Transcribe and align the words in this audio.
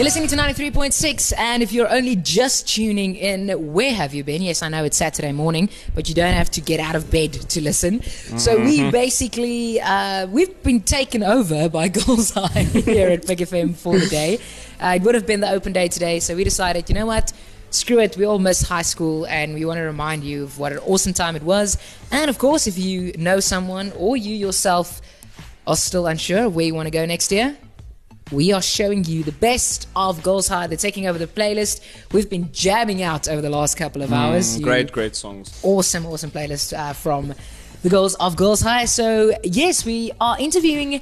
You're 0.00 0.06
listening 0.06 0.28
to 0.28 0.36
93.6, 0.36 1.34
and 1.36 1.62
if 1.62 1.74
you're 1.74 1.92
only 1.92 2.16
just 2.16 2.66
tuning 2.66 3.16
in, 3.16 3.74
where 3.74 3.92
have 3.92 4.14
you 4.14 4.24
been? 4.24 4.40
Yes, 4.40 4.62
I 4.62 4.70
know 4.70 4.82
it's 4.82 4.96
Saturday 4.96 5.30
morning, 5.30 5.68
but 5.94 6.08
you 6.08 6.14
don't 6.14 6.32
have 6.32 6.50
to 6.52 6.62
get 6.62 6.80
out 6.80 6.96
of 6.96 7.10
bed 7.10 7.34
to 7.34 7.60
listen. 7.60 8.00
So 8.38 8.58
we 8.58 8.90
basically, 8.90 9.78
uh, 9.78 10.26
we've 10.28 10.62
been 10.62 10.80
taken 10.80 11.22
over 11.22 11.68
by 11.68 11.88
Girls 11.88 12.30
High 12.30 12.62
here 12.62 13.10
at 13.10 13.26
Big 13.26 13.40
FM 13.40 13.76
for 13.76 13.98
the 13.98 14.06
day. 14.06 14.38
Uh, 14.82 14.94
it 14.96 15.02
would 15.02 15.14
have 15.14 15.26
been 15.26 15.40
the 15.40 15.50
open 15.50 15.74
day 15.74 15.86
today, 15.86 16.18
so 16.18 16.34
we 16.34 16.44
decided, 16.44 16.88
you 16.88 16.94
know 16.94 17.04
what? 17.04 17.34
Screw 17.68 17.98
it, 17.98 18.16
we 18.16 18.24
all 18.24 18.38
miss 18.38 18.62
high 18.62 18.80
school, 18.80 19.26
and 19.26 19.52
we 19.52 19.66
want 19.66 19.76
to 19.76 19.82
remind 19.82 20.24
you 20.24 20.44
of 20.44 20.58
what 20.58 20.72
an 20.72 20.78
awesome 20.78 21.12
time 21.12 21.36
it 21.36 21.42
was. 21.42 21.76
And 22.10 22.30
of 22.30 22.38
course, 22.38 22.66
if 22.66 22.78
you 22.78 23.12
know 23.18 23.38
someone 23.38 23.92
or 23.98 24.16
you 24.16 24.34
yourself 24.34 25.02
are 25.66 25.76
still 25.76 26.06
unsure 26.06 26.48
where 26.48 26.64
you 26.64 26.74
want 26.74 26.86
to 26.86 26.90
go 26.90 27.04
next 27.04 27.30
year, 27.30 27.54
we 28.32 28.52
are 28.52 28.62
showing 28.62 29.04
you 29.04 29.22
the 29.24 29.32
best 29.32 29.88
of 29.96 30.22
Girls 30.22 30.48
High. 30.48 30.66
They're 30.66 30.76
taking 30.76 31.06
over 31.06 31.18
the 31.18 31.26
playlist. 31.26 31.80
We've 32.12 32.28
been 32.30 32.50
jamming 32.52 33.02
out 33.02 33.28
over 33.28 33.40
the 33.42 33.50
last 33.50 33.76
couple 33.76 34.02
of 34.02 34.12
hours. 34.12 34.58
Mm, 34.58 34.62
Great, 34.62 34.92
great 34.92 35.16
songs. 35.16 35.58
awesome, 35.62 36.06
awesome 36.06 36.30
playlist 36.30 36.76
uh, 36.76 36.92
from 36.92 37.34
the 37.82 37.88
girls 37.88 38.14
of 38.16 38.36
Girls 38.36 38.60
High. 38.60 38.84
So, 38.84 39.32
yes, 39.42 39.84
we 39.84 40.12
are 40.20 40.36
interviewing 40.38 41.00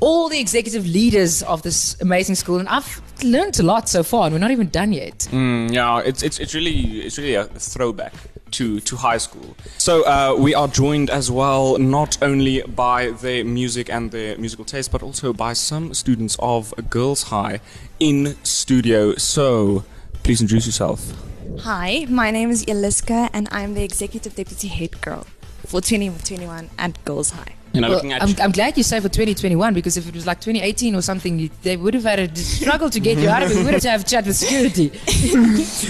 all 0.00 0.28
the 0.28 0.40
executive 0.40 0.86
leaders 0.86 1.42
of 1.42 1.62
this 1.62 2.00
amazing 2.00 2.34
school, 2.34 2.58
and 2.58 2.68
I've 2.68 3.00
learned 3.22 3.58
a 3.60 3.62
lot 3.62 3.88
so 3.88 4.02
far, 4.02 4.24
and 4.24 4.34
we're 4.34 4.40
not 4.40 4.50
even 4.50 4.68
done 4.68 4.92
yet. 4.92 5.28
Mm, 5.30 5.72
yeah, 5.72 6.00
it's, 6.00 6.22
it's 6.22 6.38
it's 6.38 6.54
really 6.54 7.00
it's 7.02 7.18
really 7.18 7.34
a 7.34 7.44
throwback 7.44 8.14
to 8.52 8.80
to 8.80 8.96
high 8.96 9.18
school. 9.18 9.56
So 9.78 10.04
uh, 10.06 10.34
we 10.38 10.54
are 10.54 10.68
joined 10.68 11.10
as 11.10 11.30
well 11.30 11.78
not 11.78 12.18
only 12.22 12.62
by 12.62 13.10
their 13.10 13.44
music 13.44 13.90
and 13.90 14.10
their 14.10 14.36
musical 14.38 14.64
taste, 14.64 14.90
but 14.90 15.02
also 15.02 15.32
by 15.32 15.52
some 15.52 15.94
students 15.94 16.36
of 16.40 16.74
Girls 16.88 17.24
High 17.24 17.60
in 17.98 18.36
studio. 18.42 19.14
So 19.16 19.84
please 20.22 20.40
introduce 20.40 20.66
yourself. 20.66 21.12
Hi, 21.60 22.06
my 22.08 22.30
name 22.30 22.50
is 22.50 22.64
Eliske 22.64 23.28
and 23.32 23.48
I'm 23.50 23.74
the 23.74 23.82
Executive 23.82 24.34
Deputy 24.34 24.68
Head 24.68 25.00
Girl 25.00 25.26
for 25.66 25.80
2021 25.80 26.70
at 26.78 27.04
Girls 27.04 27.30
High. 27.30 27.59
You 27.72 27.80
know, 27.80 27.88
Well, 27.88 27.96
looking 27.96 28.12
at 28.12 28.22
I'm, 28.22 28.34
I'm 28.40 28.50
glad 28.50 28.76
you 28.76 28.82
say 28.82 28.98
for 28.98 29.08
2021 29.08 29.74
because 29.74 29.96
if 29.96 30.08
it 30.08 30.14
was 30.14 30.26
like 30.26 30.40
2018 30.40 30.94
or 30.96 31.02
something, 31.02 31.38
you, 31.38 31.50
they 31.62 31.76
would 31.76 31.94
have 31.94 32.02
had 32.02 32.18
a 32.18 32.36
struggle 32.36 32.90
to 32.90 32.98
get 32.98 33.18
you 33.18 33.28
out 33.28 33.42
of 33.42 33.50
it. 33.52 33.56
We 33.56 33.64
would 33.64 33.74
have 33.74 33.82
to 33.82 33.90
have 33.90 34.00
a 34.02 34.04
chat 34.04 34.26
with 34.26 34.36
security. 34.36 34.90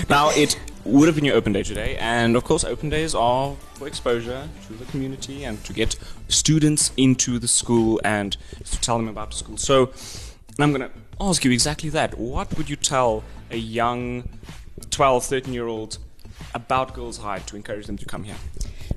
Now, 0.11 0.31
it 0.31 0.59
would 0.85 1.07
have 1.07 1.15
been 1.15 1.25
your 1.25 1.37
open 1.37 1.53
day 1.53 1.63
today, 1.63 1.97
and 1.99 2.37
of 2.37 2.45
course, 2.45 2.65
open 2.65 2.91
days 2.91 3.15
are 3.15 3.55
for 3.75 3.87
exposure 3.87 4.49
to 4.67 4.73
the 4.75 4.85
community 4.87 5.45
and 5.45 5.63
to 5.65 5.73
get 5.73 5.97
students 6.29 6.93
into 6.97 7.39
the 7.39 7.49
school 7.49 8.01
and 8.05 8.37
to 8.65 8.81
tell 8.81 8.97
them 8.99 9.09
about 9.09 9.31
the 9.31 9.37
school. 9.37 9.57
So, 9.57 9.93
I'm 10.59 10.73
going 10.73 10.83
to 10.83 10.91
ask 11.21 11.45
you 11.45 11.51
exactly 11.51 11.89
that. 11.91 12.19
What 12.19 12.57
would 12.59 12.69
you 12.69 12.77
tell 12.77 13.25
a 13.51 13.57
young 13.57 14.29
12, 14.91 15.25
13 15.25 15.55
year 15.55 15.67
old 15.67 15.99
about 16.55 16.93
Girls 16.95 17.19
High 17.19 17.39
to 17.41 17.57
encourage 17.57 17.87
them 17.87 17.97
to 17.97 18.05
come 18.05 18.25
here? 18.25 18.37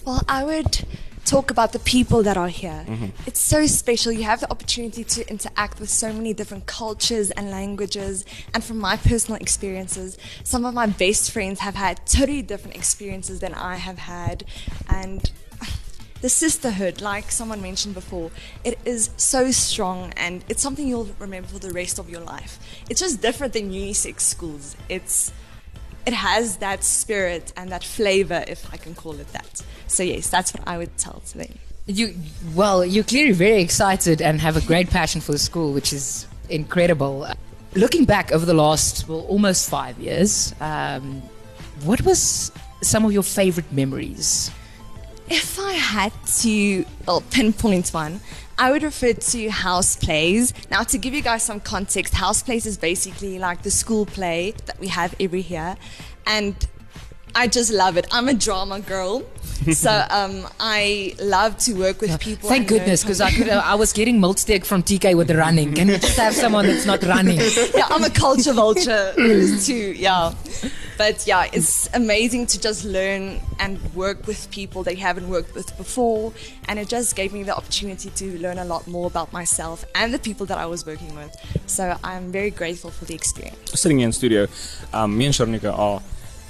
Well, 0.05 0.21
I 0.27 0.43
would 0.43 0.85
talk 1.33 1.49
about 1.49 1.71
the 1.71 1.79
people 1.79 2.21
that 2.21 2.37
are 2.37 2.47
here. 2.47 2.85
Mm-hmm. 2.87 3.07
It's 3.25 3.41
so 3.41 3.65
special. 3.65 4.11
You 4.11 4.21
have 4.23 4.39
the 4.39 4.51
opportunity 4.51 5.03
to 5.03 5.27
interact 5.27 5.79
with 5.79 5.89
so 5.89 6.13
many 6.13 6.31
different 6.31 6.67
cultures 6.67 7.31
and 7.31 7.49
languages. 7.49 8.23
And 8.53 8.63
from 8.63 8.77
my 8.77 8.97
personal 8.97 9.41
experiences, 9.41 10.19
some 10.43 10.63
of 10.63 10.75
my 10.75 10.85
best 10.85 11.31
friends 11.31 11.59
have 11.61 11.73
had 11.73 12.05
totally 12.05 12.43
different 12.43 12.75
experiences 12.75 13.39
than 13.39 13.55
I 13.55 13.77
have 13.77 13.97
had. 13.97 14.43
And 14.87 15.31
the 16.21 16.29
sisterhood, 16.29 17.01
like 17.01 17.31
someone 17.31 17.63
mentioned 17.63 17.95
before, 17.95 18.29
it 18.63 18.77
is 18.85 19.09
so 19.17 19.49
strong 19.49 20.13
and 20.15 20.45
it's 20.49 20.61
something 20.61 20.87
you'll 20.87 21.09
remember 21.17 21.47
for 21.47 21.57
the 21.57 21.71
rest 21.71 21.97
of 21.97 22.11
your 22.11 22.21
life. 22.21 22.59
It's 22.91 22.99
just 22.99 23.23
different 23.23 23.53
than 23.53 23.71
unisex 23.71 24.19
schools. 24.21 24.77
It's 24.87 25.33
it 26.05 26.13
has 26.13 26.57
that 26.57 26.83
spirit 26.83 27.53
and 27.55 27.71
that 27.71 27.83
flavor, 27.83 28.43
if 28.47 28.71
I 28.73 28.77
can 28.77 28.93
call 28.93 29.19
it 29.19 29.29
that. 29.29 29.63
So 29.93 30.01
yes, 30.03 30.29
that's 30.29 30.53
what 30.53 30.67
I 30.67 30.77
would 30.77 30.97
tell 30.97 31.21
to 31.27 31.37
them. 31.37 31.53
You 31.85 32.15
well, 32.55 32.83
you're 32.83 33.03
clearly 33.03 33.33
very 33.33 33.61
excited 33.61 34.21
and 34.21 34.41
have 34.41 34.57
a 34.57 34.61
great 34.61 34.89
passion 34.89 35.21
for 35.21 35.33
the 35.33 35.37
school, 35.37 35.73
which 35.73 35.93
is 35.93 36.27
incredible. 36.49 37.27
Looking 37.75 38.05
back 38.05 38.31
over 38.31 38.45
the 38.45 38.53
last 38.53 39.07
well, 39.07 39.21
almost 39.21 39.69
five 39.69 39.99
years, 39.99 40.53
um, 40.61 41.21
what 41.83 42.01
was 42.01 42.51
some 42.81 43.05
of 43.05 43.11
your 43.11 43.23
favorite 43.23 43.71
memories? 43.71 44.49
If 45.29 45.59
I 45.59 45.73
had 45.73 46.13
to 46.41 46.85
well, 47.05 47.21
pinpoint 47.31 47.89
one, 47.89 48.19
I 48.57 48.71
would 48.71 48.83
refer 48.83 49.13
to 49.13 49.49
house 49.49 49.95
plays. 49.95 50.53
Now, 50.71 50.83
to 50.83 50.97
give 50.97 51.13
you 51.13 51.21
guys 51.21 51.43
some 51.43 51.59
context, 51.59 52.13
house 52.13 52.41
plays 52.41 52.65
is 52.65 52.77
basically 52.77 53.39
like 53.39 53.61
the 53.61 53.71
school 53.71 54.05
play 54.05 54.53
that 54.65 54.79
we 54.79 54.87
have 54.87 55.15
every 55.19 55.41
year, 55.41 55.75
and 56.25 56.55
I 57.35 57.47
just 57.47 57.71
love 57.71 57.97
it. 57.97 58.05
I'm 58.11 58.29
a 58.29 58.33
drama 58.33 58.79
girl, 58.79 59.23
so 59.73 60.05
um, 60.09 60.47
I 60.59 61.15
love 61.19 61.57
to 61.59 61.73
work 61.73 62.01
with 62.01 62.19
people. 62.19 62.49
Thank 62.49 62.61
and 62.61 62.69
goodness, 62.69 63.03
because 63.03 63.21
I 63.21 63.31
could 63.31 63.49
I 63.49 63.75
was 63.75 63.93
getting 63.93 64.19
milkstick 64.19 64.65
from 64.65 64.83
TK 64.83 65.15
with 65.15 65.27
the 65.27 65.37
running. 65.37 65.73
Can 65.73 65.87
we 65.87 65.97
just 65.97 66.17
have 66.17 66.33
someone 66.33 66.65
that's 66.65 66.85
not 66.85 67.03
running? 67.03 67.39
yeah, 67.75 67.87
I'm 67.89 68.03
a 68.03 68.09
culture 68.09 68.53
vulture 68.53 69.13
too. 69.15 69.93
Yeah, 69.95 70.33
but 70.97 71.25
yeah, 71.25 71.49
it's 71.53 71.89
amazing 71.93 72.47
to 72.47 72.59
just 72.59 72.83
learn 72.83 73.39
and 73.59 73.79
work 73.95 74.27
with 74.27 74.49
people 74.51 74.83
that 74.83 74.95
you 74.95 75.01
haven't 75.01 75.29
worked 75.29 75.55
with 75.55 75.75
before, 75.77 76.33
and 76.67 76.79
it 76.79 76.87
just 76.87 77.15
gave 77.15 77.33
me 77.33 77.43
the 77.43 77.55
opportunity 77.55 78.09
to 78.09 78.39
learn 78.39 78.57
a 78.57 78.65
lot 78.65 78.87
more 78.87 79.07
about 79.07 79.31
myself 79.31 79.85
and 79.95 80.13
the 80.13 80.19
people 80.19 80.45
that 80.47 80.57
I 80.57 80.65
was 80.65 80.85
working 80.85 81.15
with. 81.15 81.35
So 81.67 81.97
I'm 82.03 82.31
very 82.31 82.51
grateful 82.51 82.91
for 82.91 83.05
the 83.05 83.15
experience. 83.15 83.79
Sitting 83.79 83.99
here 83.99 84.07
in 84.07 84.13
studio, 84.13 84.47
um, 84.93 85.17
me 85.17 85.25
and 85.25 85.33
Sharonika 85.33 85.77
are 85.77 86.01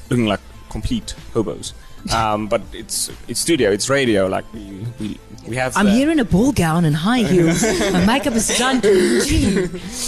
looking 0.10 0.26
like 0.26 0.40
complete 0.70 1.16
hobos. 1.34 1.74
Um, 2.12 2.48
but 2.48 2.62
it's 2.74 3.10
it's 3.28 3.40
studio, 3.40 3.72
it's 3.72 3.90
radio. 3.90 4.28
Like 4.28 4.46
we 4.54 4.86
we, 5.00 5.18
we 5.48 5.56
have. 5.56 5.78
I'm 5.78 5.86
the- 5.86 5.92
here 5.92 6.10
in 6.12 6.20
a 6.20 6.26
ball 6.26 6.52
gown 6.52 6.84
and 6.86 6.96
high 6.96 7.24
heels. 7.24 7.64
My 7.94 8.06
makeup 8.14 8.34
is 8.34 8.48
done. 8.58 8.82
Gee, 8.82 9.68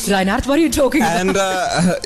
Reinhard, 0.09 0.45
what 0.45 0.59
are 0.59 0.61
you 0.61 0.69
talking 0.69 1.01
about? 1.01 1.17
and 1.21 1.37
uh, 1.37 1.95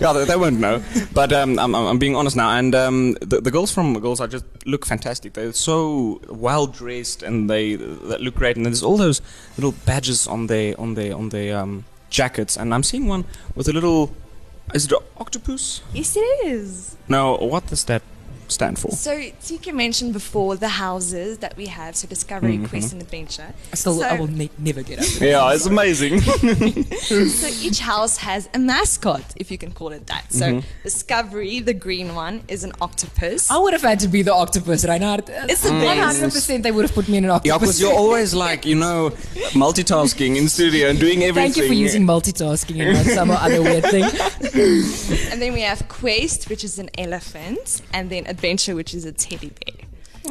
yeah, 0.00 0.12
they, 0.12 0.24
they 0.24 0.36
won't 0.36 0.58
know. 0.60 0.82
But 1.12 1.32
um, 1.32 1.58
I'm, 1.58 1.74
I'm 1.74 1.86
I'm 1.86 1.98
being 1.98 2.16
honest 2.16 2.36
now, 2.36 2.50
and 2.56 2.74
um, 2.74 3.12
the, 3.20 3.40
the 3.40 3.50
girls 3.50 3.70
from 3.70 3.98
Girls 4.00 4.20
are 4.20 4.28
just 4.28 4.44
look 4.66 4.86
fantastic. 4.86 5.34
They're 5.34 5.52
so 5.52 6.20
well 6.30 6.66
dressed, 6.66 7.22
and 7.22 7.50
they, 7.50 7.74
they 7.76 8.18
look 8.18 8.34
great. 8.36 8.56
And 8.56 8.64
there's 8.64 8.82
all 8.82 8.96
those 8.96 9.20
little 9.58 9.72
badges 9.84 10.26
on 10.26 10.46
their 10.46 10.78
on 10.80 10.94
their 10.94 11.14
on 11.14 11.28
their 11.30 11.58
um, 11.58 11.84
jackets, 12.08 12.56
and 12.56 12.72
I'm 12.72 12.82
seeing 12.82 13.06
one 13.06 13.24
with 13.54 13.68
a 13.68 13.72
little. 13.72 14.10
Is 14.72 14.84
it 14.86 14.92
an 14.92 14.98
octopus? 15.18 15.82
Yes, 15.92 16.16
it 16.16 16.20
is. 16.46 16.96
No, 17.08 17.34
what 17.36 17.66
does 17.66 17.84
that 17.84 18.02
stand 18.50 18.78
for? 18.78 18.90
So 18.92 19.12
TK 19.16 19.72
mentioned 19.74 20.12
before 20.12 20.56
the 20.56 20.68
houses 20.68 21.38
that 21.38 21.56
we 21.56 21.66
have, 21.66 21.96
so 21.96 22.08
Discovery, 22.08 22.56
mm-hmm. 22.56 22.66
Quest, 22.66 22.92
and 22.92 23.02
Adventure. 23.02 23.52
Still, 23.74 24.00
so, 24.00 24.06
I 24.06 24.18
will 24.18 24.28
ne- 24.28 24.50
never 24.58 24.82
get 24.82 24.98
over 25.00 25.24
it. 25.24 25.30
Yeah, 25.30 25.52
it's 25.52 25.66
amazing. 25.66 26.20
So 27.30 27.46
each 27.66 27.80
house 27.80 28.18
has 28.18 28.48
a 28.54 28.58
mascot, 28.58 29.22
if 29.36 29.50
you 29.50 29.58
can 29.58 29.72
call 29.72 29.92
it 29.92 30.06
that. 30.06 30.32
So 30.32 30.46
mm-hmm. 30.46 30.82
Discovery, 30.82 31.60
the 31.60 31.74
green 31.74 32.14
one, 32.14 32.42
is 32.48 32.64
an 32.64 32.72
octopus. 32.80 33.50
I 33.50 33.58
would 33.58 33.72
have 33.72 33.82
had 33.82 34.00
to 34.00 34.08
be 34.08 34.22
the 34.22 34.34
octopus, 34.34 34.84
Reinhard. 34.86 35.24
It's 35.28 35.62
the 35.62 35.72
One 35.72 35.80
best. 35.80 36.20
hundred 36.20 36.32
percent. 36.34 36.62
They 36.62 36.72
would 36.72 36.84
have 36.86 36.94
put 36.94 37.08
me 37.08 37.18
in 37.18 37.24
an 37.24 37.30
octopus. 37.30 37.46
yeah, 37.48 37.54
octopus. 37.54 37.78
because 37.78 37.80
you're 37.80 37.98
always 37.98 38.34
like 38.34 38.66
you 38.66 38.74
know 38.74 39.10
multitasking 39.52 40.36
in 40.36 40.48
studio 40.48 40.88
and 40.88 40.98
doing 40.98 41.22
everything. 41.22 41.52
Thank 41.52 41.56
you 41.56 41.66
for 41.66 41.74
using 41.74 42.04
multitasking 42.06 42.80
and 42.82 42.94
not 42.94 43.06
some 43.06 43.30
other 43.30 43.62
weird 43.62 43.84
thing. 43.84 44.04
And 45.30 45.40
then 45.40 45.52
we 45.52 45.62
have 45.62 45.88
Quest, 45.88 46.48
which 46.50 46.64
is 46.64 46.78
an 46.78 46.90
elephant, 46.98 47.82
and 47.92 48.10
then 48.10 48.26
Adventure, 48.40 48.74
which 48.74 48.94
is 48.94 49.04
a 49.04 49.12
teddy 49.12 49.50
bear. 49.64 49.84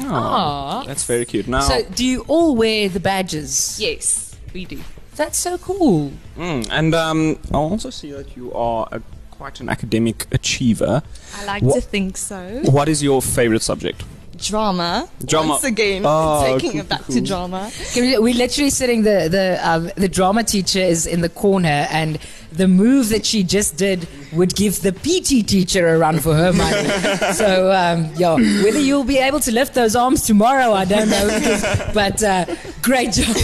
Aww. 0.04 0.84
That's 0.86 1.04
very 1.04 1.24
cute. 1.24 1.46
Now, 1.46 1.60
So, 1.60 1.82
do 1.94 2.04
you 2.04 2.24
all 2.26 2.56
wear 2.56 2.88
the 2.88 2.98
badges? 3.00 3.78
Yes, 3.80 4.36
we 4.52 4.64
do. 4.64 4.80
That's 5.14 5.38
so 5.38 5.58
cool. 5.58 6.12
Mm, 6.36 6.66
and 6.72 6.92
um, 6.94 7.38
I 7.52 7.56
also 7.58 7.90
see 7.90 8.10
that 8.12 8.36
you 8.36 8.52
are 8.52 8.88
a, 8.90 9.00
quite 9.30 9.60
an 9.60 9.68
academic 9.68 10.26
achiever. 10.32 11.02
I 11.36 11.44
like 11.44 11.62
Wha- 11.62 11.74
to 11.74 11.80
think 11.80 12.16
so. 12.16 12.62
What 12.64 12.88
is 12.88 13.00
your 13.00 13.22
favorite 13.22 13.62
subject? 13.62 14.02
Drama. 14.38 15.08
Drama. 15.24 15.50
Once 15.50 15.64
again, 15.64 16.02
Oh, 16.04 16.42
taking 16.58 16.72
cool, 16.72 16.80
it 16.80 16.88
back 16.88 17.00
cool, 17.02 17.14
to 17.14 17.20
cool. 17.20 17.26
drama. 17.26 17.70
We- 17.94 18.18
We're 18.18 18.34
literally 18.34 18.70
sitting 18.70 19.02
the 19.02 19.28
the 19.30 19.60
um, 19.62 19.90
the 19.96 20.08
drama 20.08 20.42
teacher 20.44 20.80
is 20.80 21.06
in 21.06 21.20
the 21.20 21.28
corner, 21.28 21.86
and 21.90 22.18
the 22.52 22.66
move 22.68 23.08
that 23.10 23.24
she 23.24 23.42
just 23.42 23.76
did 23.76 24.06
would 24.32 24.54
give 24.54 24.80
the 24.82 24.92
PT 24.92 25.46
teacher 25.48 25.88
a 25.88 25.98
run 25.98 26.18
for 26.18 26.34
her 26.34 26.52
money. 26.52 26.88
so 27.34 27.70
um, 27.72 28.10
yeah, 28.16 28.34
whether 28.64 28.78
you'll 28.80 29.04
be 29.04 29.18
able 29.18 29.40
to 29.40 29.52
lift 29.52 29.74
those 29.74 29.94
arms 29.96 30.26
tomorrow, 30.26 30.72
I 30.72 30.84
don't 30.84 31.08
know. 31.08 31.26
Because, 31.28 31.62
but 31.94 32.22
uh, 32.22 32.44
great 32.82 33.12
job. 33.12 33.36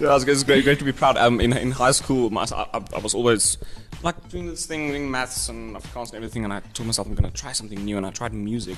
Yeah, 0.00 0.16
it's, 0.16 0.24
it's 0.26 0.42
great, 0.42 0.64
great 0.64 0.78
to 0.80 0.84
be 0.84 0.92
proud. 0.92 1.16
Um, 1.16 1.40
in, 1.40 1.52
in 1.52 1.70
high 1.70 1.92
school, 1.92 2.30
my, 2.30 2.42
I, 2.52 2.66
I- 2.74 2.82
I 2.96 2.98
was 2.98 3.14
always 3.14 3.56
like 4.02 4.28
doing 4.30 4.48
this 4.48 4.66
thing, 4.66 4.88
doing 4.88 5.08
maths 5.08 5.48
and 5.48 5.76
Afrikaans 5.76 6.06
and 6.06 6.14
everything, 6.16 6.42
and 6.42 6.52
I 6.52 6.58
told 6.74 6.88
myself 6.88 7.06
I'm 7.06 7.14
going 7.14 7.30
to 7.30 7.36
try 7.40 7.52
something 7.52 7.84
new, 7.84 7.96
and 7.96 8.04
I 8.04 8.10
tried 8.10 8.34
music, 8.34 8.76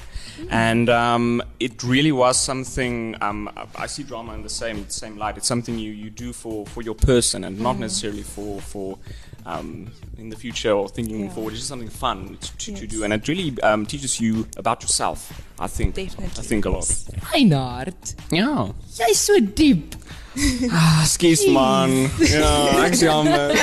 and 0.50 0.91
um, 0.91 1.43
it 1.61 1.82
really 1.82 2.12
was 2.12 2.38
something. 2.38 3.17
Um, 3.23 3.49
I- 3.56 3.67
I 3.77 3.87
see 3.87 4.03
drama 4.03 4.35
in 4.35 4.43
the 4.43 4.50
same 4.50 4.87
same 4.91 5.17
light. 5.17 5.38
It's 5.38 5.47
something 5.47 5.79
you, 5.79 5.93
you 5.93 6.11
do 6.11 6.35
for, 6.35 6.67
for 6.67 6.82
your 6.82 6.94
person, 6.94 7.44
and 7.44 7.59
not 7.59 7.79
necessarily 7.79 8.23
for 8.23 8.61
for 8.61 8.99
um, 9.46 9.88
in 10.19 10.31
the 10.31 10.37
future 10.37 10.72
or 10.72 10.88
thinking 10.88 11.20
Yeah. 11.25 11.31
forward. 11.34 11.50
It's 11.52 11.61
just 11.61 11.69
something 11.69 11.90
fun 11.90 12.38
to, 12.40 12.56
to, 12.56 12.75
to 12.76 12.87
do, 12.87 13.05
and 13.05 13.12
it 13.12 13.28
really 13.28 13.55
um, 13.62 13.84
teaches 13.87 14.20
you 14.20 14.46
about 14.56 14.82
yourself. 14.82 15.31
I 15.58 15.66
think. 15.69 15.94
Definitely. 15.94 16.38
I 16.38 16.43
think 16.43 16.64
a 16.64 16.70
lot. 16.70 16.87
yes. 16.88 17.11
Reinhard, 17.32 17.94
Yeah. 18.31 18.69
jy's 18.96 19.20
so 19.20 19.38
diep. 19.40 19.94
Ah, 20.72 21.05
skis 21.06 21.46
man. 21.46 22.11
Ja, 22.19 22.84
ek 22.84 22.94
jammer. 22.99 23.55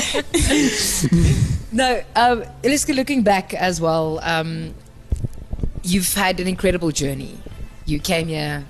No, 1.74 2.02
um, 2.16 2.44
Eliske, 2.64 2.94
looking 2.96 3.24
back 3.24 3.54
as 3.54 3.80
well, 3.82 4.20
um, 4.24 4.74
you've 5.84 6.14
had 6.14 6.40
an 6.40 6.48
incredible 6.48 6.92
journey. 6.92 7.38
You 7.86 8.00
came 8.00 8.28
here 8.28 8.66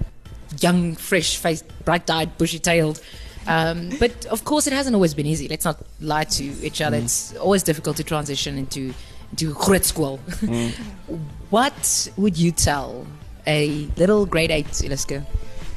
young, 0.60 0.96
fresh 0.96 1.38
faced, 1.38 1.66
bright 1.86 2.10
eyed, 2.10 2.38
bushy 2.38 2.60
tailed. 2.60 3.02
Um, 3.48 3.90
but 4.00 4.26
of 4.28 4.44
course, 4.44 4.68
it 4.68 4.74
hasn't 4.74 4.96
always 4.96 5.14
been 5.14 5.26
easy. 5.26 5.48
Let's 5.48 5.66
not 5.66 5.78
lie 6.00 6.26
to 6.26 6.44
each 6.44 6.82
other. 6.82 6.98
Mm. 6.98 7.04
It's 7.04 7.36
always 7.38 7.64
difficult 7.64 7.98
to 7.98 8.04
transition 8.04 8.58
into 8.58 8.94
into 9.32 9.54
grade 9.54 9.86
school. 9.86 10.20
Mm. 10.28 10.72
what 11.50 12.10
would 12.18 12.38
you 12.38 12.52
tell 12.52 13.08
a 13.48 13.88
little 13.98 14.26
grade 14.26 14.52
eight 14.52 14.68
Eliske 14.68 15.26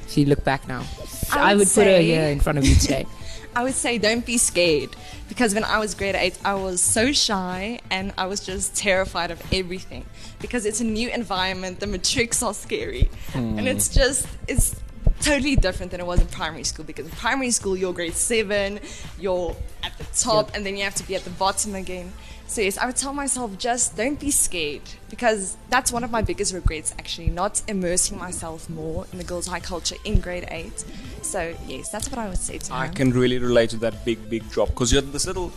if 0.06 0.18
you 0.18 0.26
look 0.26 0.44
back 0.44 0.68
now? 0.68 0.84
I 1.32 1.52
I 1.52 1.54
would 1.54 1.60
would 1.60 1.68
put 1.68 1.86
her 1.86 2.00
here 2.00 2.24
in 2.28 2.40
front 2.40 2.58
of 2.58 2.66
you 2.66 2.74
today. 2.74 3.06
I 3.56 3.62
would 3.62 3.74
say 3.74 3.98
don't 3.98 4.26
be 4.26 4.36
scared 4.36 4.96
because 5.28 5.54
when 5.54 5.62
I 5.64 5.78
was 5.78 5.94
grade 5.94 6.16
eight, 6.16 6.36
I 6.44 6.54
was 6.54 6.80
so 6.80 7.12
shy 7.12 7.78
and 7.90 8.12
I 8.18 8.26
was 8.26 8.44
just 8.44 8.74
terrified 8.74 9.30
of 9.30 9.40
everything 9.52 10.04
because 10.40 10.66
it's 10.66 10.80
a 10.80 10.84
new 10.84 11.08
environment. 11.08 11.78
The 11.78 11.86
matrics 11.86 12.42
are 12.42 12.52
scary, 12.52 13.10
hmm. 13.32 13.58
and 13.58 13.68
it's 13.68 13.88
just 13.88 14.26
it's 14.48 14.74
totally 15.24 15.56
different 15.56 15.90
than 15.90 16.00
it 16.00 16.06
was 16.06 16.20
in 16.20 16.26
primary 16.28 16.64
school 16.64 16.84
because 16.84 17.06
in 17.06 17.12
primary 17.12 17.50
school 17.50 17.76
you're 17.76 17.92
grade 17.92 18.14
seven, 18.14 18.80
you're 19.18 19.56
at 19.82 19.96
the 19.98 20.04
top, 20.16 20.50
and 20.54 20.64
then 20.64 20.76
you 20.76 20.84
have 20.84 20.94
to 20.94 21.06
be 21.06 21.14
at 21.14 21.24
the 21.24 21.30
bottom 21.30 21.74
again. 21.74 22.12
So 22.46 22.60
yes, 22.60 22.76
I 22.76 22.86
would 22.86 22.96
tell 22.96 23.14
myself 23.14 23.56
just 23.58 23.96
don't 23.96 24.20
be 24.20 24.30
scared 24.30 24.82
because 25.08 25.56
that's 25.70 25.90
one 25.90 26.04
of 26.04 26.10
my 26.10 26.20
biggest 26.22 26.52
regrets 26.52 26.94
actually, 26.98 27.28
not 27.28 27.62
immersing 27.68 28.18
myself 28.18 28.68
more 28.68 29.06
in 29.12 29.18
the 29.18 29.24
girls' 29.24 29.46
high 29.46 29.60
culture 29.60 29.96
in 30.04 30.20
grade 30.20 30.46
eight. 30.50 30.84
So 31.22 31.54
yes, 31.66 31.88
that's 31.88 32.10
what 32.10 32.18
I 32.18 32.28
would 32.28 32.38
say 32.38 32.58
to 32.58 32.72
you. 32.72 32.78
I 32.78 32.86
her. 32.86 32.92
can 32.92 33.12
really 33.12 33.38
relate 33.38 33.70
to 33.70 33.76
that 33.78 34.04
big, 34.04 34.28
big 34.28 34.48
drop 34.50 34.68
because 34.68 34.92
you're 34.92 35.02
this 35.02 35.26
little, 35.26 35.52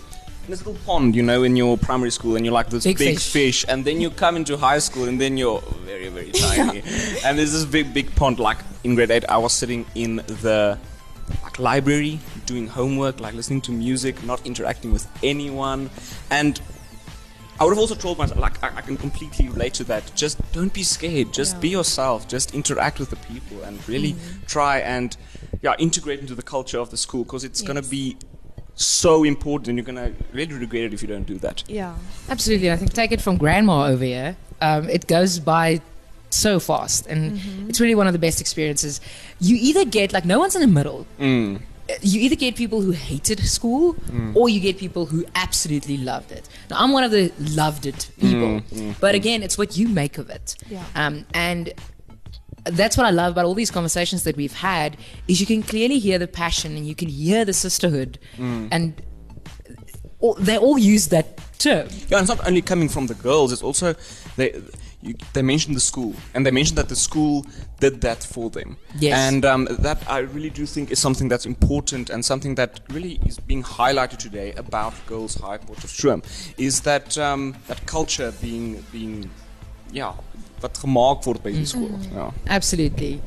this 0.48 0.66
little 0.66 0.82
pond, 0.86 1.16
you 1.16 1.24
know, 1.24 1.44
in 1.44 1.56
your 1.56 1.78
primary 1.78 2.12
school, 2.12 2.36
and 2.36 2.46
you're 2.46 2.54
like 2.54 2.70
this 2.70 2.84
Big 2.84 2.98
big, 2.98 3.16
fish. 3.16 3.32
fish. 3.32 3.66
and 3.68 3.84
then 3.86 4.00
you 4.02 4.10
come 4.10 4.36
into 4.36 4.58
high 4.58 4.80
school, 4.80 5.08
and 5.08 5.20
then 5.20 5.38
you're 5.38 5.62
very, 5.86 6.10
very 6.10 6.32
tiny, 6.46 6.82
and 7.26 7.38
there's 7.38 7.52
this 7.54 7.66
big, 7.66 7.94
big 7.94 8.14
pond. 8.16 8.40
Like 8.40 8.58
in 8.84 8.96
grade 8.96 9.12
eight, 9.12 9.26
I 9.30 9.38
was 9.38 9.54
sitting 9.54 9.86
in 9.96 10.18
the 10.18 10.78
like 11.44 11.60
library 11.60 12.20
doing 12.46 12.68
homework, 12.68 13.20
like 13.20 13.34
listening 13.34 13.62
to 13.62 13.72
music, 13.72 14.24
not 14.24 14.46
interacting 14.46 14.92
with 14.92 15.08
anyone, 15.24 15.90
and. 16.32 16.60
I 17.60 17.64
would 17.64 17.72
have 17.72 17.80
also 17.80 17.96
told 17.96 18.20
myself, 18.20 18.40
like, 18.40 18.64
I, 18.64 18.68
I 18.78 18.82
can 18.82 18.98
completely 18.98 19.50
relate 19.50 19.74
to 19.74 19.84
that. 19.86 20.12
Just 20.16 20.40
don't 20.52 20.72
be 20.72 20.84
scared. 20.84 21.34
Just 21.34 21.56
Yeah. 21.56 21.62
be 21.62 21.70
yourself. 21.70 22.28
Just 22.28 22.54
interact 22.54 23.00
with 23.00 23.10
the 23.10 23.16
people 23.16 23.64
and 23.64 23.80
really 23.90 24.14
mm-hmm. 24.14 24.46
try 24.46 24.78
and, 24.78 25.18
yeah, 25.64 25.74
integrate 25.80 26.20
into 26.20 26.36
the 26.36 26.44
culture 26.44 26.78
of 26.78 26.92
the 26.92 26.98
school 26.98 27.24
because 27.24 27.44
it's 27.44 27.64
going 27.64 27.82
to 27.82 27.90
be 27.90 28.16
so 28.78 29.24
important 29.24 29.76
you're 29.76 29.84
going 29.84 29.96
to 29.96 30.14
really 30.32 30.54
regret 30.54 30.84
it 30.84 30.94
if 30.94 31.02
you 31.02 31.08
don't 31.08 31.26
do 31.26 31.38
that. 31.40 31.64
Yeah. 31.68 31.96
Absolutely. 32.30 32.72
I 32.72 32.78
think 32.78 32.94
take 32.94 33.12
it 33.12 33.22
from 33.22 33.38
grandma 33.38 33.88
over 33.88 34.06
here. 34.06 34.38
Um, 34.62 34.88
it 34.90 35.08
goes 35.08 35.40
by 35.40 35.82
so 36.30 36.60
fast, 36.60 37.08
and 37.08 37.40
it's 37.70 37.80
really 37.80 37.96
one 37.96 38.08
of 38.08 38.14
the 38.14 38.20
best 38.20 38.42
experiences. 38.42 39.02
You 39.40 39.56
either 39.60 39.86
get 39.86 40.14
like 40.14 40.26
no 40.26 40.40
one's 40.40 40.56
in 40.56 40.62
the 40.62 40.68
middle. 40.68 41.06
Mm. 41.20 41.62
You 42.02 42.20
either 42.22 42.36
get 42.36 42.56
people 42.56 42.82
who 42.82 42.92
hated 42.92 43.40
school, 43.40 43.96
or 44.36 44.50
you 44.50 44.60
get 44.60 44.78
people 44.78 45.06
who 45.06 45.26
absolutely 45.36 45.96
loved 45.96 46.34
it. 46.34 46.50
Now, 46.70 46.78
I'm 46.84 46.92
one 46.92 47.06
of 47.06 47.12
the 47.12 47.32
loved 47.40 47.86
it 47.86 48.10
people, 48.20 48.62
but 49.00 49.16
again, 49.16 49.42
it's 49.42 49.58
what 49.58 49.78
you 49.78 49.88
make 49.88 50.18
of 50.18 50.30
it. 50.30 50.56
Yeah. 50.70 50.84
Um, 50.96 51.26
and 51.34 51.74
that's 52.72 52.98
what 52.98 53.06
I 53.06 53.12
love 53.12 53.34
about 53.34 53.46
all 53.46 53.54
these 53.54 53.72
conversations 53.72 54.24
that 54.24 54.36
we've 54.36 54.54
had 54.54 54.98
is 55.28 55.40
you 55.40 55.46
can 55.46 55.64
clearly 55.64 56.00
hear 56.00 56.20
the 56.20 56.28
passion 56.28 56.76
and 56.76 56.88
you 56.88 56.96
can 56.96 57.10
hear 57.10 57.46
the 57.46 57.54
sisterhood, 57.54 58.20
and 58.72 59.02
all, 60.20 60.34
they 60.36 60.58
all 60.58 60.78
use 60.78 61.08
that 61.10 61.40
term. 61.60 61.88
Yeah, 62.08 62.20
it's 62.20 62.30
not 62.30 62.46
only 62.48 62.62
coming 62.62 62.90
from 62.90 63.08
the 63.08 63.14
girls, 63.16 63.52
it's 63.52 63.62
also 63.62 63.96
they 64.36 64.62
you, 65.02 65.16
they 65.34 65.42
mentioned 65.42 65.76
the 65.76 65.82
school, 65.82 66.16
and 66.34 66.46
they 66.46 66.52
mentioned 66.52 66.78
that 66.78 66.90
the 66.90 66.96
school 66.96 67.46
did 67.80 68.02
that 68.02 68.24
for 68.24 68.50
them. 68.50 68.78
Yes. 69.00 69.18
And 69.18 69.46
um, 69.46 69.68
that 69.80 70.02
I 70.10 70.20
really 70.20 70.50
do 70.50 70.66
think 70.66 70.92
is 70.92 71.00
something 71.00 71.28
that's 71.28 71.46
important 71.46 72.10
and 72.10 72.26
something 72.26 72.56
that 72.56 72.80
really 72.90 73.20
is 73.26 73.40
being 73.40 73.64
highlighted 73.64 74.18
today 74.18 74.54
about 74.54 74.94
Girls 75.06 75.36
High 75.36 75.60
Potchefstroom 75.60 76.24
is 76.58 76.82
that 76.82 77.18
um, 77.18 77.56
that 77.68 77.86
culture 77.86 78.34
being 78.42 78.84
being 78.92 79.30
yeah 79.92 80.14
wat 80.62 80.78
gemaak 80.78 81.26
word 81.26 81.42
by 81.44 81.52
die 81.52 81.58
mhm. 81.60 81.66
skool. 81.66 82.00
Yeah. 82.14 82.32
Absolutely. 82.48 83.22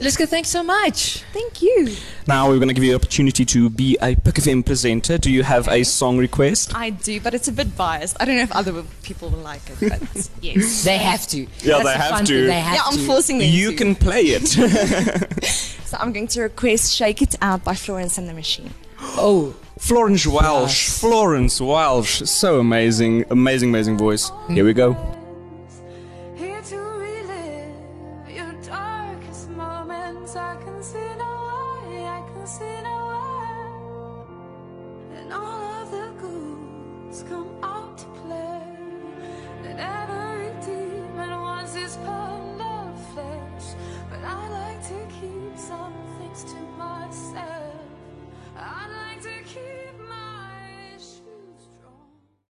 Liska, 0.00 0.28
thanks 0.28 0.48
so 0.48 0.62
much. 0.62 1.24
Thank 1.32 1.60
you. 1.60 1.88
Now 2.28 2.46
we're 2.48 2.58
going 2.58 2.68
to 2.68 2.74
give 2.74 2.84
you 2.84 2.92
the 2.92 2.96
opportunity 3.04 3.44
to 3.44 3.68
be 3.68 3.96
a 4.00 4.14
Pick 4.14 4.36
FM 4.36 4.64
presenter. 4.64 5.18
Do 5.18 5.28
you 5.28 5.42
have 5.42 5.66
a 5.66 5.82
song 5.82 6.18
request? 6.18 6.72
I 6.72 6.90
do, 6.90 7.20
but 7.20 7.34
it's 7.34 7.48
a 7.48 7.52
bit 7.52 7.76
biased. 7.76 8.16
I 8.20 8.24
don't 8.24 8.36
know 8.36 8.42
if 8.42 8.52
other 8.52 8.84
people 9.02 9.28
will 9.28 9.42
like 9.42 9.62
it, 9.68 9.88
but 9.90 10.30
yes. 10.40 10.84
They 10.84 10.98
have 10.98 11.26
to. 11.28 11.38
Yeah, 11.38 11.46
That's 11.64 11.78
they 11.78 11.82
the 11.82 11.98
have 11.98 12.24
to. 12.26 12.46
They 12.46 12.60
have 12.60 12.74
Yeah, 12.76 12.82
I'm 12.86 12.96
to. 12.98 13.06
forcing 13.06 13.38
them 13.38 13.48
You 13.50 13.70
to. 13.72 13.76
can 13.76 13.94
play 13.96 14.22
it. 14.38 14.54
So 15.88 15.96
I'm 15.98 16.12
going 16.12 16.28
to 16.28 16.42
request 16.42 16.92
Shake 16.94 17.22
It 17.22 17.34
Out 17.40 17.64
by 17.64 17.74
Florence 17.74 18.18
and 18.18 18.28
the 18.28 18.34
Machine. 18.34 18.70
Oh, 19.16 19.54
Florence 19.78 20.26
Welch. 20.26 20.90
Florence 20.90 21.62
Welch. 21.62 22.22
So 22.28 22.60
amazing. 22.60 23.24
Amazing, 23.30 23.70
amazing 23.70 23.96
voice. 23.96 24.30
Here 24.50 24.66
we 24.66 24.74
go. 24.74 25.17